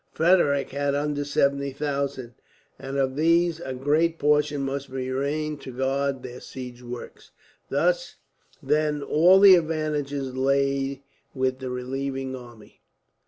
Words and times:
Frederick 0.13 0.71
had 0.71 0.95
under 0.95 1.23
70,000, 1.23 2.33
and 2.79 2.97
of 2.97 3.15
these 3.15 3.59
a 3.59 3.71
great 3.75 4.17
portion 4.17 4.61
must 4.63 4.89
remain 4.89 5.57
to 5.59 5.71
guard 5.71 6.23
their 6.23 6.39
siege 6.41 6.81
works. 6.81 7.29
Thus, 7.69 8.15
then, 8.63 9.03
all 9.03 9.39
the 9.39 9.53
advantages 9.53 10.35
lay 10.35 11.03
with 11.35 11.59
the 11.59 11.69
relieving 11.69 12.35
army. 12.35 12.81